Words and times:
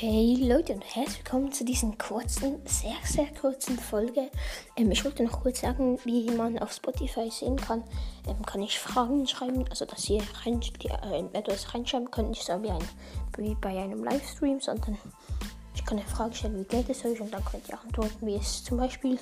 Hey 0.00 0.36
Leute 0.36 0.74
und 0.74 0.84
herzlich 0.94 1.24
willkommen 1.24 1.50
zu 1.50 1.64
diesen 1.64 1.98
kurzen, 1.98 2.64
sehr, 2.66 2.94
sehr 3.02 3.26
kurzen 3.34 3.76
Folge. 3.76 4.30
Ähm, 4.76 4.92
ich 4.92 5.04
wollte 5.04 5.24
noch 5.24 5.42
kurz 5.42 5.62
sagen, 5.62 5.98
wie 6.04 6.30
man 6.30 6.56
auf 6.60 6.72
Spotify 6.72 7.28
sehen 7.32 7.56
kann. 7.56 7.82
Ähm, 8.28 8.40
kann 8.46 8.62
ich 8.62 8.78
Fragen 8.78 9.26
schreiben, 9.26 9.64
also 9.68 9.86
dass 9.86 10.08
ihr 10.08 10.22
rein, 10.44 10.60
die, 10.60 10.86
äh, 10.86 11.24
etwas 11.32 11.74
reinschreiben 11.74 12.12
könnt, 12.12 12.28
nicht 12.28 12.44
so 12.44 12.62
wie, 12.62 12.70
ein, 12.70 12.84
wie 13.38 13.56
bei 13.56 13.76
einem 13.76 14.04
Livestream, 14.04 14.60
sondern 14.60 14.96
ich 15.74 15.84
kann 15.84 15.98
eine 15.98 16.06
Frage 16.06 16.36
stellen, 16.36 16.60
wie 16.60 16.76
geht 16.76 16.88
es 16.88 17.04
euch 17.04 17.20
und 17.20 17.34
dann 17.34 17.44
könnt 17.44 17.68
ihr 17.68 17.80
antworten, 17.80 18.24
wie 18.24 18.36
es 18.36 18.62
zum 18.62 18.78
Beispiel, 18.78 19.18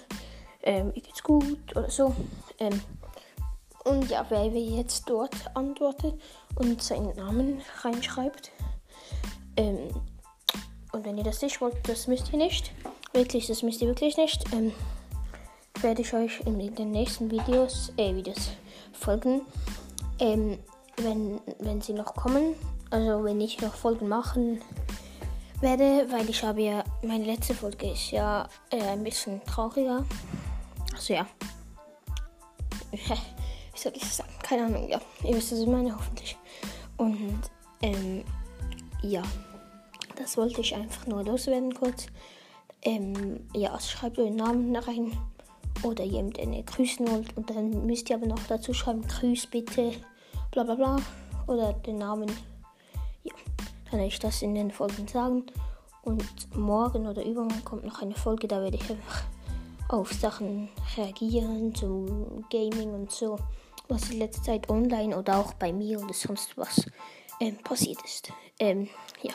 ähm, 0.62 0.90
wie 0.95 1.00
geht's 1.00 1.22
gut 1.22 1.74
oder 1.74 1.88
so. 1.90 2.14
Ähm, 2.58 2.82
und 3.84 4.10
ja, 4.10 4.27
wer 4.29 4.45
jetzt 4.45 5.09
dort 5.09 5.56
antwortet 5.56 6.20
und 6.56 6.82
seinen 6.82 7.16
Namen 7.16 7.62
reinschreibt, 7.82 8.52
ähm, 9.56 9.88
wenn 11.06 11.16
ihr 11.16 11.24
das 11.24 11.41
nicht 11.41 11.60
wollt, 11.60 11.77
das 11.88 12.09
müsst 12.09 12.33
ihr 12.33 12.38
nicht. 12.38 12.73
Wirklich, 13.12 13.46
das 13.46 13.62
müsst 13.62 13.80
ihr 13.80 13.87
wirklich 13.87 14.16
nicht. 14.16 14.45
Ähm, 14.52 14.73
werde 15.80 16.02
ich 16.02 16.12
euch 16.12 16.41
in, 16.41 16.74
den 16.74 16.91
nächsten 16.91 17.30
Videos, 17.30 17.92
äh, 17.96 18.12
Videos 18.12 18.51
folgen. 18.92 19.42
Ähm, 20.19 20.59
wenn, 20.96 21.41
wenn 21.60 21.80
sie 21.80 21.92
noch 21.92 22.12
kommen. 22.15 22.55
Also 22.91 23.23
wenn 23.23 23.41
ich 23.41 23.60
noch 23.60 23.74
Folgen 23.74 24.09
machen 24.09 24.60
werde, 25.60 26.06
weil 26.10 26.29
ich 26.29 26.42
habe 26.42 26.62
ja, 26.62 26.84
meine 27.02 27.24
letzte 27.24 27.54
Folge 27.54 27.93
ist 27.93 28.10
ja 28.10 28.48
äh, 28.70 28.82
ein 28.82 29.04
bisschen 29.04 29.41
trauriger. 29.45 30.04
Also 30.93 31.15
ja. 31.15 31.27
Wie 32.91 33.79
soll 33.79 33.93
ich 33.95 34.02
das 34.02 34.16
sagen? 34.16 34.30
Keine 34.43 34.65
Ahnung, 34.66 34.88
ja. 34.88 35.01
Ihr 35.23 35.37
wisst, 35.37 35.52
was 35.52 35.60
ich 35.60 35.68
meine, 35.68 35.95
hoffentlich. 35.95 36.37
Und 36.96 37.43
ähm, 37.82 38.24
ja. 39.02 39.23
Das 40.16 40.36
wollte 40.36 40.60
ich 40.60 40.74
einfach 40.74 41.06
nur 41.06 41.22
loswerden 41.24 41.74
kurz. 41.74 42.06
Ähm, 42.82 43.46
ja, 43.54 43.78
schreibt 43.80 44.18
euren 44.18 44.36
Namen 44.36 44.74
rein 44.74 45.16
oder 45.82 46.04
jemand, 46.04 46.38
den 46.38 46.52
ihr 46.52 46.62
grüßen 46.62 47.09
wollt. 47.09 47.36
Und 47.36 47.50
dann 47.50 47.86
müsst 47.86 48.09
ihr 48.10 48.16
aber 48.16 48.26
noch 48.26 48.42
dazu 48.48 48.72
schreiben, 48.72 49.06
grüß 49.06 49.46
bitte, 49.48 49.92
bla 50.50 50.64
bla 50.64 50.74
bla. 50.74 50.96
Oder 51.46 51.72
den 51.74 51.98
Namen. 51.98 52.30
Ja, 53.22 53.34
dann 53.84 53.92
werde 53.92 54.06
ich 54.06 54.18
das 54.18 54.42
in 54.42 54.54
den 54.54 54.70
Folgen 54.70 55.06
sagen. 55.06 55.44
Und 56.02 56.56
morgen 56.56 57.06
oder 57.06 57.24
übermorgen 57.24 57.64
kommt 57.64 57.84
noch 57.84 58.00
eine 58.00 58.14
Folge, 58.14 58.46
da 58.46 58.62
werde 58.62 58.76
ich 58.76 58.90
einfach 58.90 59.24
auf 59.88 60.12
Sachen 60.12 60.68
reagieren, 60.96 61.74
zum 61.74 62.44
Gaming 62.50 62.94
und 62.94 63.10
so, 63.10 63.38
was 63.88 64.10
in 64.10 64.19
letzter 64.19 64.42
Zeit 64.42 64.69
online 64.69 65.16
oder 65.16 65.38
auch 65.38 65.54
bei 65.54 65.72
mir 65.72 66.00
oder 66.00 66.14
sonst 66.14 66.56
was 66.56 66.87
ähm, 67.41 67.56
passiert 67.59 67.98
ist. 68.04 68.32
Ähm, 68.59 68.88
ja. 69.22 69.34